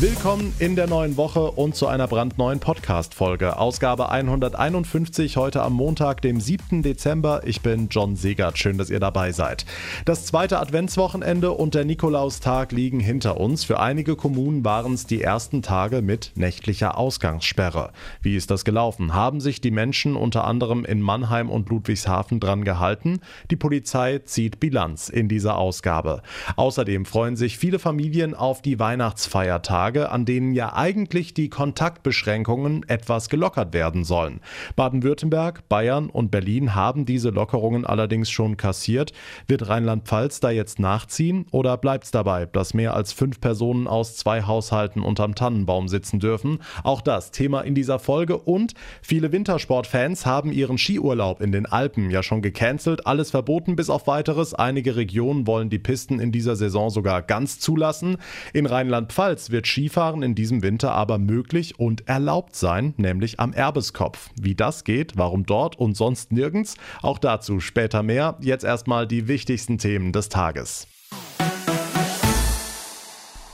[0.00, 3.58] Willkommen in der neuen Woche und zu einer brandneuen Podcast-Folge.
[3.58, 6.84] Ausgabe 151 heute am Montag, dem 7.
[6.84, 7.40] Dezember.
[7.44, 8.58] Ich bin John Segert.
[8.58, 9.66] Schön, dass ihr dabei seid.
[10.04, 13.64] Das zweite Adventswochenende und der Nikolaustag liegen hinter uns.
[13.64, 17.90] Für einige Kommunen waren es die ersten Tage mit nächtlicher Ausgangssperre.
[18.22, 19.14] Wie ist das gelaufen?
[19.14, 23.18] Haben sich die Menschen unter anderem in Mannheim und Ludwigshafen dran gehalten?
[23.50, 26.22] Die Polizei zieht Bilanz in dieser Ausgabe.
[26.54, 32.86] Außerdem freuen sich viele Familien auf die Weihnachtsfeiertage Tage, an denen ja eigentlich die Kontaktbeschränkungen
[32.88, 34.40] etwas gelockert werden sollen.
[34.76, 39.14] Baden-Württemberg, Bayern und Berlin haben diese Lockerungen allerdings schon kassiert.
[39.46, 44.16] Wird Rheinland-Pfalz da jetzt nachziehen oder bleibt es dabei, dass mehr als fünf Personen aus
[44.16, 46.58] zwei Haushalten unterm Tannenbaum sitzen dürfen?
[46.84, 52.10] Auch das Thema in dieser Folge und viele Wintersportfans haben ihren Skiurlaub in den Alpen
[52.10, 53.06] ja schon gecancelt.
[53.06, 54.52] Alles verboten bis auf weiteres.
[54.52, 58.18] Einige Regionen wollen die Pisten in dieser Saison sogar ganz zulassen.
[58.52, 63.52] In Rheinland-Pfalz wird Ski Skifahren in diesem Winter aber möglich und erlaubt sein, nämlich am
[63.52, 64.30] Erbeskopf.
[64.34, 68.36] Wie das geht, warum dort und sonst nirgends, auch dazu später mehr.
[68.40, 70.88] Jetzt erstmal die wichtigsten Themen des Tages.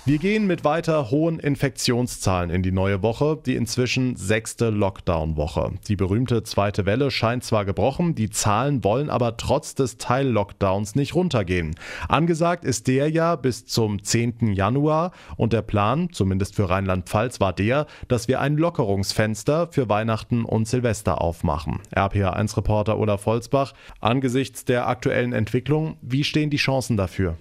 [0.07, 5.73] Wir gehen mit weiter hohen Infektionszahlen in die neue Woche, die inzwischen sechste Lockdown-Woche.
[5.89, 11.15] Die berühmte zweite Welle scheint zwar gebrochen, die Zahlen wollen aber trotz des Teil-Lockdowns nicht
[11.15, 11.75] runtergehen.
[12.07, 14.53] Angesagt ist der ja bis zum 10.
[14.53, 20.45] Januar und der Plan, zumindest für Rheinland-Pfalz, war der, dass wir ein Lockerungsfenster für Weihnachten
[20.45, 21.81] und Silvester aufmachen.
[21.97, 27.39] RPA1-Reporter Olaf Volzbach, angesichts der aktuellen Entwicklung, wie stehen die Chancen dafür?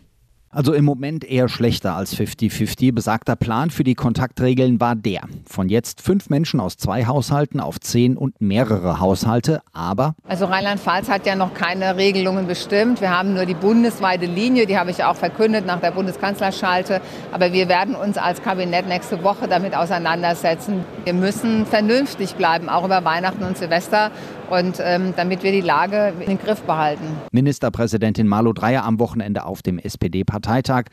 [0.53, 2.93] Also im Moment eher schlechter als 50-50.
[2.93, 5.21] Besagter Plan für die Kontaktregeln war der.
[5.47, 9.63] Von jetzt fünf Menschen aus zwei Haushalten auf zehn und mehrere Haushalte.
[9.73, 10.13] Aber.
[10.27, 13.01] Also Rheinland-Pfalz hat ja noch keine Regelungen bestimmt.
[13.01, 17.01] Wir haben nur die bundesweite Linie, die habe ich auch verkündet nach der Bundeskanzlerschalte.
[17.31, 20.85] Aber wir werden uns als Kabinett nächste Woche damit auseinandersetzen.
[21.03, 24.11] Wir müssen vernünftig bleiben, auch über Weihnachten und Silvester
[24.53, 27.03] und ähm, damit wir die Lage in den Griff behalten.
[27.31, 30.85] Ministerpräsidentin Malu Dreyer am Wochenende auf dem SPD-Parteitag.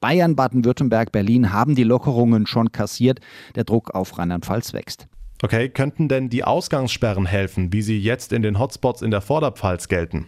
[0.00, 3.20] Bayern, Baden-Württemberg, Berlin haben die Lockerungen schon kassiert.
[3.56, 5.08] Der Druck auf Rheinland-Pfalz wächst.
[5.42, 9.88] Okay, könnten denn die Ausgangssperren helfen, wie sie jetzt in den Hotspots in der Vorderpfalz
[9.88, 10.26] gelten?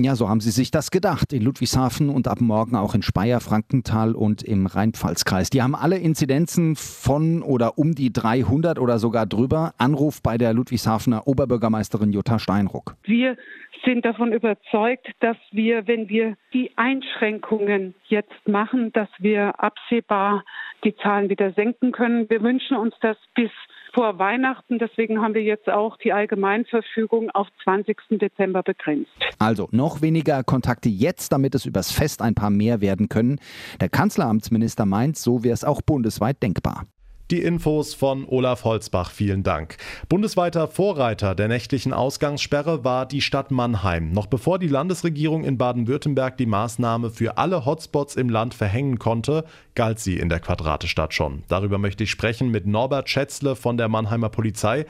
[0.00, 1.32] Ja, so haben sie sich das gedacht.
[1.32, 5.50] In Ludwigshafen und ab morgen auch in Speyer, Frankenthal und im Rheinpfalzkreis.
[5.50, 9.72] Die haben alle Inzidenzen von oder um die 300 oder sogar drüber.
[9.76, 12.94] Anruf bei der Ludwigshafener Oberbürgermeisterin Jutta Steinruck.
[13.02, 13.36] Wir
[13.84, 20.44] sind davon überzeugt, dass wir, wenn wir die Einschränkungen jetzt machen, dass wir absehbar
[20.84, 22.30] die Zahlen wieder senken können.
[22.30, 23.50] Wir wünschen uns das bis
[23.94, 24.78] vor Weihnachten.
[24.78, 27.96] Deswegen haben wir jetzt auch die Allgemeinverfügung auf 20.
[28.10, 29.10] Dezember begrenzt.
[29.38, 33.40] Also noch weniger Kontakte jetzt, damit es übers Fest ein paar mehr werden können.
[33.80, 36.84] Der Kanzleramtsminister meint, so wäre es auch bundesweit denkbar.
[37.30, 39.76] Die Infos von Olaf Holzbach, vielen Dank.
[40.08, 44.12] Bundesweiter Vorreiter der nächtlichen Ausgangssperre war die Stadt Mannheim.
[44.12, 49.44] Noch bevor die Landesregierung in Baden-Württemberg die Maßnahme für alle Hotspots im Land verhängen konnte,
[49.74, 51.42] galt sie in der Quadratestadt schon.
[51.48, 54.86] Darüber möchte ich sprechen mit Norbert Schätzle von der Mannheimer Polizei.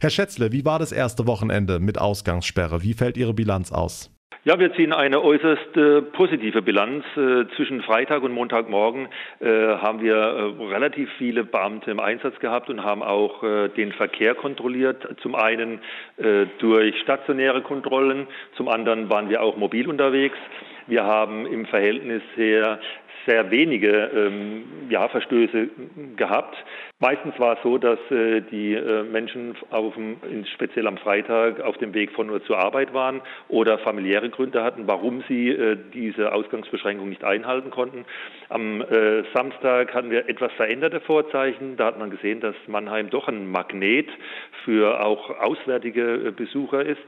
[0.00, 2.84] Herr Schätzle, wie war das erste Wochenende mit Ausgangssperre?
[2.84, 4.10] Wie fällt Ihre Bilanz aus?
[4.42, 7.04] Ja, wir ziehen eine äußerst äh, positive Bilanz.
[7.14, 9.08] Äh, zwischen Freitag und Montagmorgen
[9.40, 13.92] äh, haben wir äh, relativ viele Beamte im Einsatz gehabt und haben auch äh, den
[13.92, 15.06] Verkehr kontrolliert.
[15.20, 15.80] Zum einen
[16.16, 20.38] äh, durch stationäre Kontrollen, zum anderen waren wir auch mobil unterwegs.
[20.86, 22.80] Wir haben im Verhältnis sehr
[23.26, 25.68] sehr wenige ähm, ja, Verstöße
[26.16, 26.56] gehabt.
[27.02, 30.18] Meistens war es so, dass äh, die äh, Menschen auf dem,
[30.54, 34.86] speziell am Freitag auf dem Weg von nur zur Arbeit waren oder familiäre Gründe hatten,
[34.86, 38.04] warum sie äh, diese Ausgangsbeschränkung nicht einhalten konnten.
[38.50, 41.78] Am äh, Samstag hatten wir etwas veränderte Vorzeichen.
[41.78, 44.10] Da hat man gesehen, dass Mannheim doch ein Magnet
[44.66, 47.00] für auch auswärtige äh, Besucher ist.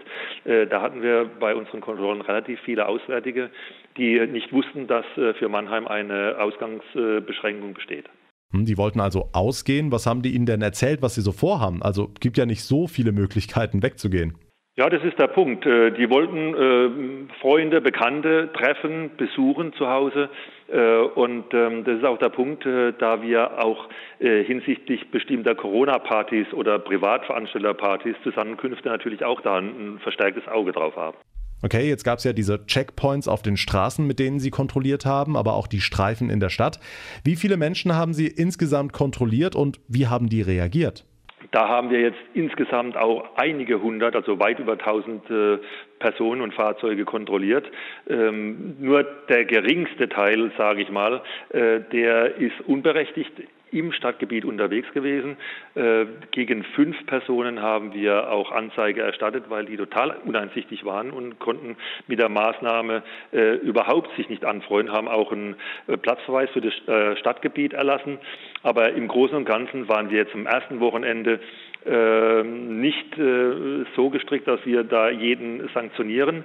[0.44, 3.50] Äh, da hatten wir bei unseren Kontrollen relativ viele Auswärtige,
[3.98, 8.08] die nicht wussten, dass für Mannheim eine Ausgangsbeschränkung besteht.
[8.52, 9.92] Hm, die wollten also ausgehen.
[9.92, 11.82] Was haben die Ihnen denn erzählt, was sie so vorhaben?
[11.82, 14.34] Also gibt ja nicht so viele Möglichkeiten wegzugehen.
[14.74, 15.66] Ja, das ist der Punkt.
[15.66, 20.30] Äh, die wollten äh, Freunde, Bekannte treffen, besuchen zu Hause.
[20.72, 23.88] Äh, und ähm, das ist auch der Punkt, da wir auch
[24.18, 31.16] hinsichtlich bestimmter Corona-Partys oder Privatveranstalterpartys Zusammenkünfte natürlich auch da ein verstärktes Auge drauf haben.
[31.64, 35.36] Okay, jetzt gab es ja diese Checkpoints auf den Straßen, mit denen Sie kontrolliert haben,
[35.36, 36.80] aber auch die Streifen in der Stadt.
[37.24, 41.04] Wie viele Menschen haben Sie insgesamt kontrolliert und wie haben die reagiert?
[41.52, 45.58] Da haben wir jetzt insgesamt auch einige hundert, also weit über tausend äh,
[45.98, 47.66] Personen und Fahrzeuge kontrolliert.
[48.08, 53.32] Ähm, nur der geringste Teil, sage ich mal, äh, der ist unberechtigt
[53.72, 55.36] im Stadtgebiet unterwegs gewesen.
[55.74, 61.38] Äh, gegen fünf Personen haben wir auch Anzeige erstattet, weil die total uneinsichtig waren und
[61.38, 61.76] konnten
[62.06, 63.02] mit der Maßnahme
[63.32, 66.72] äh, überhaupt sich nicht anfreuen, haben auch einen äh, Platzverweis für das
[67.18, 68.18] Stadtgebiet erlassen.
[68.62, 71.40] Aber im Großen und Ganzen waren wir am ersten Wochenende
[71.84, 76.44] nicht äh, so gestrickt, dass wir da jeden sanktionieren,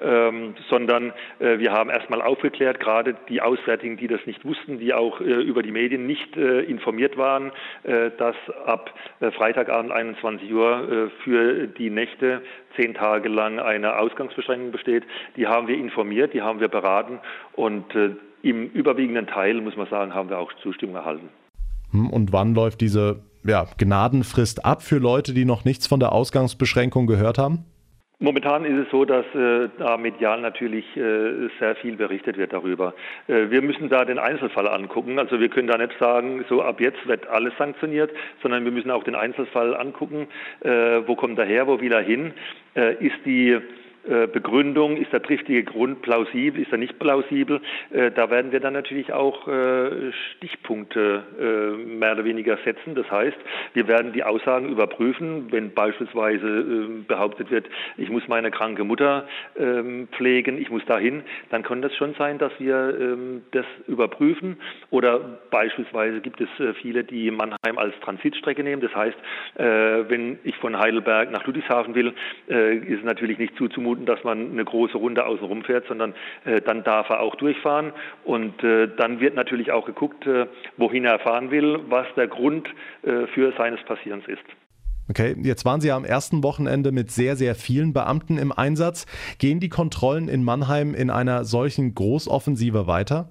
[0.00, 4.94] ähm, sondern äh, wir haben erstmal aufgeklärt, gerade die Auswärtigen, die das nicht wussten, die
[4.94, 7.52] auch äh, über die Medien nicht informiert waren,
[7.84, 8.92] dass ab
[9.36, 12.42] Freitagabend 21 Uhr für die Nächte
[12.76, 15.04] zehn Tage lang eine Ausgangsbeschränkung besteht.
[15.36, 17.20] Die haben wir informiert, die haben wir beraten
[17.54, 17.84] und
[18.42, 21.28] im überwiegenden Teil, muss man sagen, haben wir auch Zustimmung erhalten.
[21.92, 26.12] Hm, und wann läuft diese ja, Gnadenfrist ab für Leute, die noch nichts von der
[26.12, 27.64] Ausgangsbeschränkung gehört haben?
[28.18, 32.94] Momentan ist es so, dass äh, da medial natürlich äh, sehr viel berichtet wird darüber.
[33.28, 35.18] Äh, wir müssen da den Einzelfall angucken.
[35.18, 38.10] Also wir können da nicht sagen, so ab jetzt wird alles sanktioniert,
[38.40, 40.28] sondern wir müssen auch den Einzelfall angucken.
[40.60, 42.32] Äh, wo kommt er her, wo will er hin?
[42.74, 43.58] Äh, ist die
[44.32, 47.60] Begründung, ist der triftige Grund plausibel, ist er nicht plausibel.
[47.90, 51.24] Äh, da werden wir dann natürlich auch äh, Stichpunkte
[51.86, 52.94] mehr oder weniger setzen.
[52.94, 53.36] Das heißt,
[53.74, 57.66] wir werden die Aussagen überprüfen, wenn beispielsweise behauptet wird,
[57.96, 59.26] ich muss meine kranke Mutter
[59.58, 64.56] ähm, pflegen, ich muss dahin, dann kann das schon sein, dass wir ähm, das überprüfen.
[64.90, 65.18] Oder
[65.50, 66.48] beispielsweise gibt es
[66.80, 68.82] viele, die Mannheim als Transitstrecke nehmen.
[68.82, 69.16] Das heißt,
[69.56, 72.12] wenn ich von Heidelberg nach Ludwigshafen will,
[72.46, 76.14] ist es natürlich nicht zuzumuten, zumuten, dass man eine große Runde außenrum fährt, sondern
[76.44, 77.92] äh, dann darf er auch durchfahren.
[78.24, 80.46] Und äh, dann wird natürlich auch geguckt, äh,
[80.76, 82.68] wohin er fahren will, was der Grund
[83.02, 84.44] äh, für seines Passierens ist.
[85.08, 89.06] Okay, jetzt waren Sie am ersten Wochenende mit sehr, sehr vielen Beamten im Einsatz.
[89.38, 93.30] Gehen die Kontrollen in Mannheim in einer solchen Großoffensive weiter?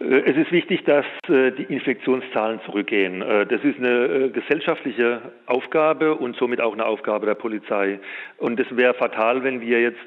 [0.00, 3.22] Äh, es ist wichtig, dass äh, die Infektionszahlen zurückgehen.
[3.22, 8.00] Äh, das ist eine gesellschaftliche Aufgabe und somit auch eine Aufgabe der Polizei.
[8.38, 9.98] Und es wäre fatal, wenn wir jetzt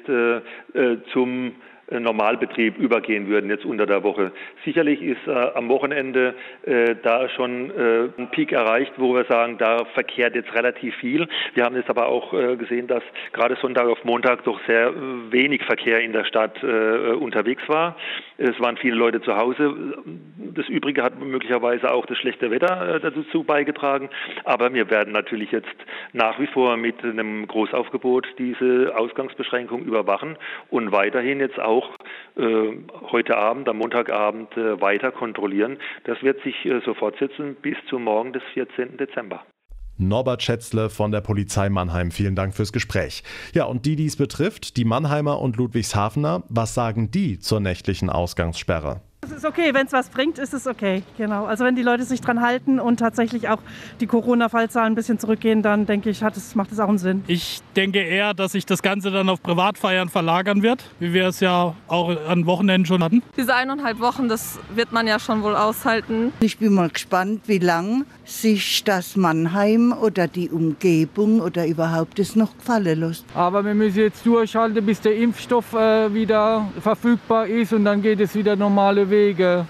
[1.12, 1.52] zum
[2.00, 4.32] Normalbetrieb übergehen würden jetzt unter der Woche.
[4.64, 6.34] Sicherlich ist äh, am Wochenende
[6.64, 11.28] äh, da schon äh, ein Peak erreicht, wo wir sagen, da verkehrt jetzt relativ viel.
[11.54, 13.02] Wir haben jetzt aber auch äh, gesehen, dass
[13.32, 14.92] gerade Sonntag auf Montag doch sehr äh,
[15.30, 17.96] wenig Verkehr in der Stadt unterwegs war.
[18.36, 19.74] Es waren viele Leute zu Hause.
[20.54, 24.08] Das Übrige hat möglicherweise auch das schlechte Wetter dazu beigetragen.
[24.44, 25.68] Aber wir werden natürlich jetzt
[26.12, 30.36] nach wie vor mit einem Großaufgebot diese Ausgangsbeschränkung überwachen
[30.70, 31.81] und weiterhin jetzt auch äh,
[33.10, 35.78] heute Abend, am Montagabend äh, weiter kontrollieren.
[36.04, 38.96] Das wird sich äh, so fortsetzen bis zum Morgen des 14.
[38.96, 39.42] Dezember.
[39.98, 43.22] Norbert Schätzle von der Polizei Mannheim, vielen Dank fürs Gespräch.
[43.52, 48.08] Ja, und die, die es betrifft, die Mannheimer und Ludwigshafener, was sagen die zur nächtlichen
[48.10, 49.02] Ausgangssperre?
[49.24, 51.04] Es ist okay, wenn es was bringt, ist es okay.
[51.16, 51.44] Genau.
[51.44, 53.60] Also wenn die Leute sich dran halten und tatsächlich auch
[54.00, 57.22] die Corona-Fallzahlen ein bisschen zurückgehen, dann denke ich, hat es, macht es auch einen Sinn.
[57.28, 61.38] Ich denke eher, dass sich das Ganze dann auf Privatfeiern verlagern wird, wie wir es
[61.38, 63.22] ja auch an Wochenenden schon hatten.
[63.36, 66.32] Diese eineinhalb Wochen, das wird man ja schon wohl aushalten.
[66.40, 72.34] Ich bin mal gespannt, wie lang sich das Mannheim oder die Umgebung oder überhaupt es
[72.34, 73.24] noch gefallen lässt.
[73.36, 78.18] Aber wir müssen jetzt durchhalten, bis der Impfstoff äh, wieder verfügbar ist und dann geht
[78.18, 79.66] es wieder normale Wege.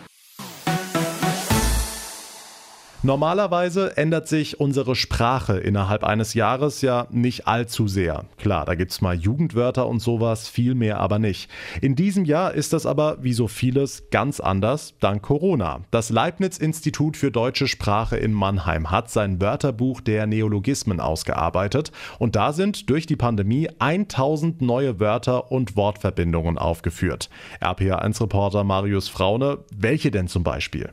[3.05, 8.27] Normalerweise ändert sich unsere Sprache innerhalb eines Jahres ja nicht allzu sehr.
[8.39, 11.51] Klar, da gibt's mal Jugendwörter und sowas, viel mehr aber nicht.
[11.81, 15.81] In diesem Jahr ist das aber, wie so vieles, ganz anders, dank Corona.
[15.91, 21.91] Das Leibniz-Institut für deutsche Sprache in Mannheim hat sein Wörterbuch der Neologismen ausgearbeitet
[22.21, 27.31] und da sind durch die Pandemie 1000 neue Wörter und Wortverbindungen aufgeführt.
[27.61, 30.91] RPA1-Reporter Marius Fraune, welche denn zum Beispiel?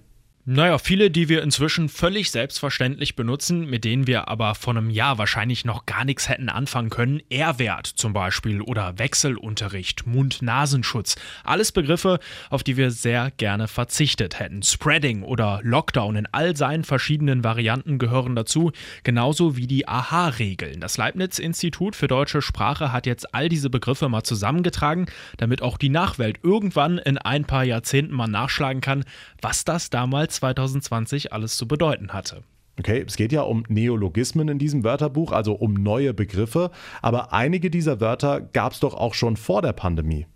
[0.51, 5.19] Naja, viele, die wir inzwischen völlig selbstverständlich benutzen, mit denen wir aber vor einem Jahr
[5.19, 7.21] wahrscheinlich noch gar nichts hätten anfangen können.
[7.29, 11.17] R-Wert zum Beispiel oder Wechselunterricht, Mund-Nasenschutz.
[11.43, 14.63] Alles Begriffe, auf die wir sehr gerne verzichtet hätten.
[14.63, 18.71] Spreading oder Lockdown in all seinen verschiedenen Varianten gehören dazu,
[19.03, 20.79] genauso wie die AHA-Regeln.
[20.79, 25.05] Das Leibniz-Institut für deutsche Sprache hat jetzt all diese Begriffe mal zusammengetragen,
[25.37, 29.05] damit auch die Nachwelt irgendwann in ein paar Jahrzehnten mal nachschlagen kann,
[29.43, 32.43] was das damals 2020 alles zu bedeuten hatte.
[32.79, 37.69] Okay, es geht ja um Neologismen in diesem Wörterbuch, also um neue Begriffe, aber einige
[37.69, 40.27] dieser Wörter gab es doch auch schon vor der Pandemie.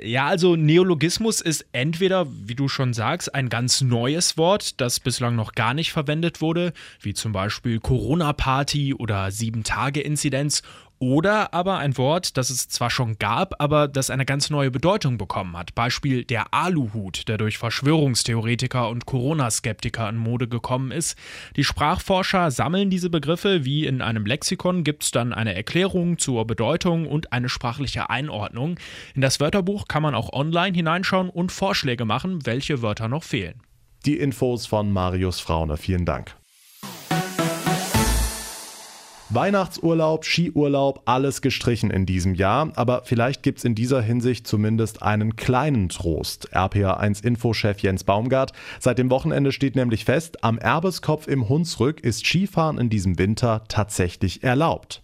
[0.00, 5.36] Ja, also Neologismus ist entweder, wie du schon sagst, ein ganz neues Wort, das bislang
[5.36, 10.62] noch gar nicht verwendet wurde, wie zum Beispiel Corona-Party oder Sieben-Tage-Inzidenz,
[11.02, 15.18] oder aber ein Wort, das es zwar schon gab, aber das eine ganz neue Bedeutung
[15.18, 15.74] bekommen hat.
[15.74, 21.18] Beispiel der Aluhut, der durch Verschwörungstheoretiker und Corona-Skeptiker in Mode gekommen ist.
[21.56, 26.46] Die Sprachforscher sammeln diese Begriffe, wie in einem Lexikon gibt es dann eine Erklärung zur
[26.46, 28.78] Bedeutung und eine sprachliche Einordnung.
[29.16, 33.60] In das Wörterbuch kann man auch online hineinschauen und Vorschläge machen, welche Wörter noch fehlen.
[34.06, 35.76] Die Infos von Marius Fraune.
[35.78, 36.36] Vielen Dank.
[39.34, 45.02] Weihnachtsurlaub, Skiurlaub, alles gestrichen in diesem Jahr, aber vielleicht gibt es in dieser Hinsicht zumindest
[45.02, 46.54] einen kleinen Trost.
[46.54, 48.52] RPA1-Infochef Jens Baumgart.
[48.78, 53.64] Seit dem Wochenende steht nämlich fest, am Erbeskopf im Hunsrück ist Skifahren in diesem Winter
[53.68, 55.01] tatsächlich erlaubt.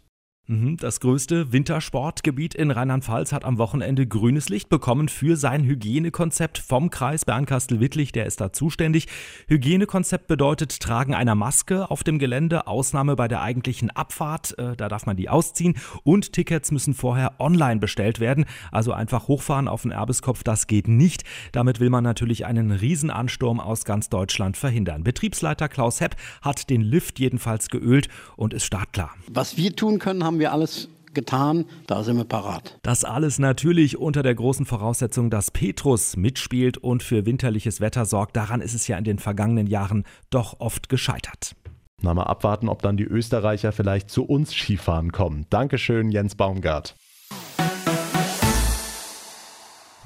[0.51, 6.57] Mhm, das größte Wintersportgebiet in Rheinland-Pfalz hat am Wochenende grünes Licht bekommen für sein Hygienekonzept
[6.57, 9.09] vom Kreis Bernkastel-Wittlich, der ist da zuständig.
[9.49, 14.89] Hygienekonzept bedeutet Tragen einer Maske auf dem Gelände, Ausnahme bei der eigentlichen Abfahrt, äh, da
[14.89, 19.83] darf man die ausziehen und Tickets müssen vorher online bestellt werden, also einfach hochfahren auf
[19.83, 21.25] den Erbeskopf, das geht nicht.
[21.53, 25.05] Damit will man natürlich einen Riesenansturm aus ganz Deutschland verhindern.
[25.05, 29.11] Betriebsleiter Klaus Hepp hat den Lift jedenfalls geölt und ist startklar.
[29.31, 32.79] Was wir tun können, haben haben wir alles getan, da sind wir parat.
[32.83, 38.37] Das alles natürlich unter der großen Voraussetzung, dass Petrus mitspielt und für winterliches Wetter sorgt.
[38.37, 41.57] Daran ist es ja in den vergangenen Jahren doch oft gescheitert.
[42.03, 45.47] Na mal abwarten, ob dann die Österreicher vielleicht zu uns Skifahren kommen.
[45.51, 46.95] Dankeschön, Jens Baumgart.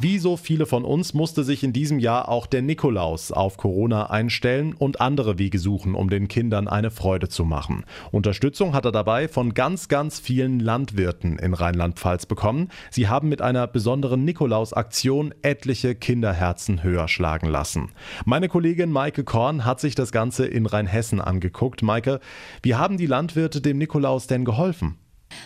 [0.02, 4.10] Wie so viele von uns musste sich in diesem Jahr auch der Nikolaus auf Corona
[4.10, 7.84] einstellen und andere Wege suchen, um den Kindern eine Freude zu machen.
[8.10, 12.68] Unterstützung hat er dabei von ganz, ganz vielen Landwirten in Rheinland-Pfalz bekommen.
[12.90, 17.92] Sie haben mit einer besonderen Nikolaus-Aktion etliche Kinderherzen höher schlagen lassen.
[18.24, 21.80] Meine Kollegin Maike Korn hat sich das Ganze in Rheinhessen angeguckt.
[21.82, 22.18] Maike,
[22.64, 24.96] wie haben die Landwirte dem Nikolaus denn geholfen?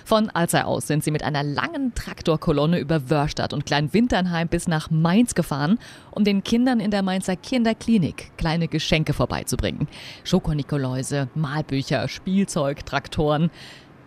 [0.04, 4.90] Von Alzey aus sind sie mit einer langen Traktorkolonne über Wörstadt und Kleinwinternheim bis nach
[4.90, 5.78] Mainz gefahren,
[6.10, 9.88] um den Kindern in der Mainzer Kinderklinik kleine Geschenke vorbeizubringen.
[10.24, 13.50] Schokonikoläuse, Malbücher, Spielzeug, Traktoren.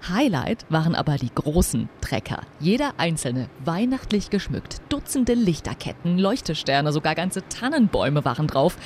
[0.07, 2.41] Highlight waren aber die großen Trecker.
[2.59, 4.77] Jeder einzelne weihnachtlich geschmückt.
[4.89, 8.77] Dutzende Lichterketten, Leuchtesterne, sogar ganze Tannenbäume waren drauf.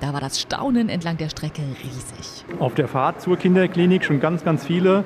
[0.00, 2.44] Da war das Staunen entlang der Strecke riesig.
[2.58, 5.04] Auf der Fahrt zur Kinderklinik schon ganz, ganz viele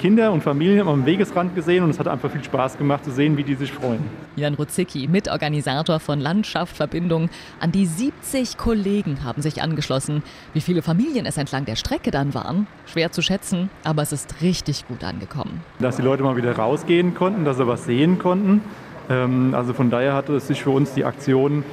[0.00, 3.36] Kinder und Familien am Wegesrand gesehen und es hat einfach viel Spaß gemacht zu sehen,
[3.36, 4.00] wie die sich freuen.
[4.36, 7.28] Jan Ruzicki, Mitorganisator von Landschaftsverbindung.
[7.60, 10.22] An die 70 Kollegen haben sich angeschlossen.
[10.54, 14.40] Wie viele Familien es entlang der Strecke dann waren, schwer zu schätzen, aber es ist
[14.40, 15.60] richtig gut angekommen.
[15.78, 18.62] Dass die Leute mal wieder rausgehen konnten, dass sie was sehen konnten.
[19.10, 21.64] Ähm, also von daher hatte es sich für uns die Aktion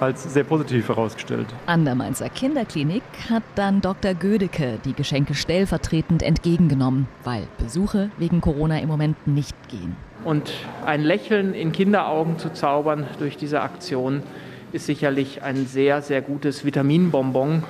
[0.00, 1.46] als sehr positiv herausgestellt.
[1.66, 4.14] An der Mainzer Kinderklinik hat dann Dr.
[4.14, 9.96] Gödecke die Geschenke stellvertretend entgegengenommen, weil Besuche wegen Corona im Moment nicht gehen.
[10.24, 10.52] Und
[10.86, 14.22] ein Lächeln in Kinderaugen zu zaubern durch diese Aktion
[14.72, 17.62] ist sicherlich ein sehr, sehr gutes Vitaminbonbon,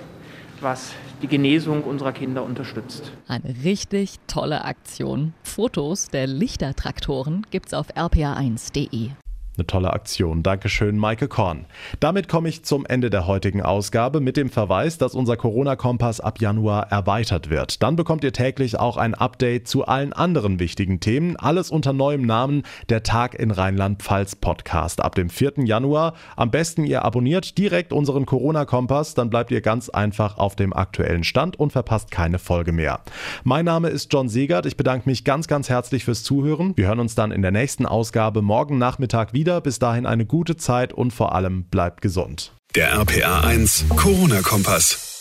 [0.61, 3.13] was die Genesung unserer Kinder unterstützt.
[3.29, 5.35] Eine richtig tolle Aktion.
[5.43, 9.11] Fotos der Lichtertraktoren gibt's auf rpa1.de.
[9.57, 10.43] Eine tolle Aktion.
[10.43, 11.67] Dankeschön, Maike Korn.
[12.01, 16.41] Damit komme ich zum Ende der heutigen Ausgabe mit dem Verweis, dass unser Corona-Kompass ab
[16.41, 17.81] Januar erweitert wird.
[17.81, 21.37] Dann bekommt ihr täglich auch ein Update zu allen anderen wichtigen Themen.
[21.37, 25.01] Alles unter neuem Namen der Tag in Rheinland-Pfalz Podcast.
[25.01, 25.53] Ab dem 4.
[25.59, 26.15] Januar.
[26.35, 29.15] Am besten ihr abonniert direkt unseren Corona-Kompass.
[29.15, 33.03] Dann bleibt ihr ganz einfach auf dem aktuellen Stand und verpasst keine Folge mehr.
[33.45, 34.67] Mein Name ist John Segert.
[34.67, 36.77] Ich bedanke mich ganz, ganz herzlich fürs Zuhören.
[36.77, 39.61] Wir hören uns dann in der nächsten Ausgabe morgen Nachmittag wieder wieder.
[39.61, 42.53] Bis dahin eine gute Zeit und vor allem bleibt gesund.
[42.75, 45.14] Der RPA 1 Corona-Kompass.